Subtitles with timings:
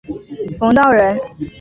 [0.57, 1.15] 冯道人。